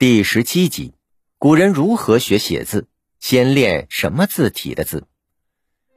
[0.00, 0.94] 第十七集：
[1.38, 2.86] 古人如何学写字？
[3.18, 5.08] 先练什么字体的字？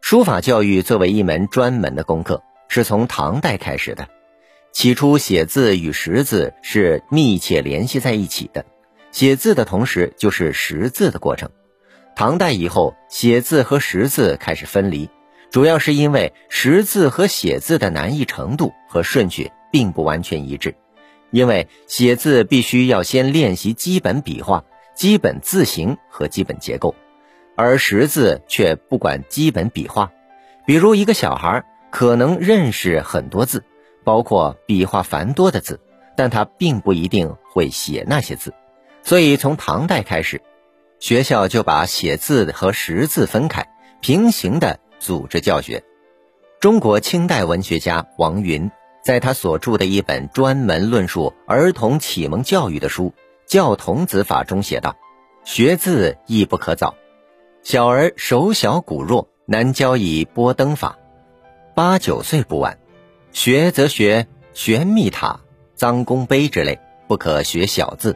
[0.01, 4.09] 书法教育作为一门专门的功课，是从唐代开始的。
[4.71, 8.65] 起初，写字与识字是密切联系在一起的，
[9.11, 11.51] 写字的同时就是识字的过程。
[12.15, 15.11] 唐代以后，写字和识字开始分离，
[15.51, 20.73] 主要是因为识字和写字的难易程度和顺序并不完全一致。
[21.31, 24.63] 因为写字必须要先练习基本笔画、
[24.95, 26.93] 基本字形和基本结构，
[27.55, 30.11] 而识字却不管基本笔画。
[30.65, 33.63] 比如一个小孩可能认识很多字，
[34.03, 35.79] 包括笔画繁多的字，
[36.15, 38.53] 但他并不一定会写那些字。
[39.01, 40.41] 所以从唐代开始，
[40.99, 43.67] 学校就把写字和识字分开，
[44.01, 45.83] 平行的组织教学。
[46.59, 48.69] 中国清代文学家王云。
[49.03, 53.05] 在他所著的一本专门论述儿童启蒙教育的书
[53.47, 54.95] 《教童子法》中写道
[55.43, 56.93] ：“学字亦不可早，
[57.63, 60.99] 小儿手小骨弱，难教以拨灯法。
[61.73, 62.77] 八九岁不晚，
[63.31, 65.39] 学则学玄秘塔、
[65.73, 68.15] 脏公碑之类，不可学小字。”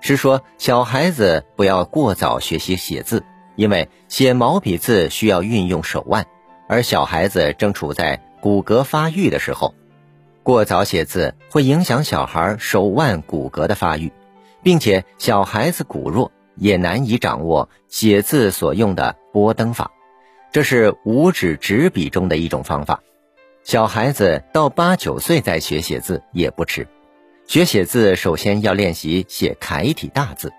[0.00, 3.24] 是说小孩子不要过早学习写字，
[3.56, 6.26] 因为写毛笔字需要运用手腕，
[6.68, 9.74] 而小孩子正处在骨骼发育的时候。
[10.42, 14.12] 过早写字会影响小孩手腕骨骼的发育，
[14.62, 19.92] 并且小孩子骨弱，也难以掌握写字所用的拨登法。
[20.50, 23.00] 这是五指执笔中的一种方法。
[23.62, 26.88] 小孩子到八九岁再学写字也不迟。
[27.46, 30.52] 学写字首先要练习写楷体大字，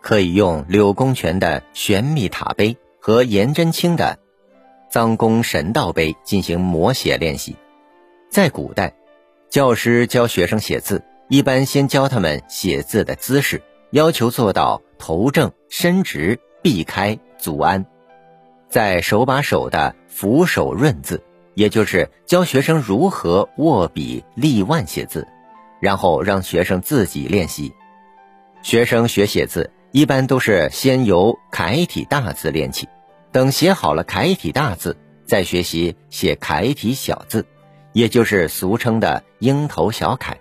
[0.00, 4.18] 可以用柳公权的玄秘塔碑和颜真卿的
[4.90, 7.54] 臧公神道碑进行摹写练习。
[8.30, 8.94] 在古代。
[9.50, 17.84] 教师教学生写字，一般先教他们写字的姿势，要求做到头正、身直、臂开、足安，
[18.68, 21.20] 再手把手的扶手润字，
[21.54, 25.26] 也就是教学生如何握笔立腕写字，
[25.80, 27.74] 然后让学生自己练习。
[28.62, 32.88] 学生学写字一般都是先由楷体大字练起，
[33.32, 34.96] 等写好了楷体大字，
[35.26, 37.44] 再学习写楷体小字。
[37.92, 40.40] 也就是俗称的鹰头小楷，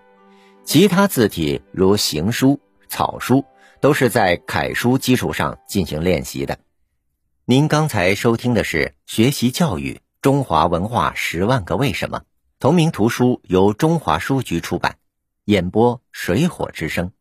[0.64, 3.44] 其他字体如行书、草书
[3.82, 6.60] 都是在楷书基础上进行练习的。
[7.46, 12.20] 您刚才收听的是《学习教育中华文化十万个为什么》
[12.60, 14.98] 同名图书，由中华书局出版，
[15.46, 17.12] 演播水火之声。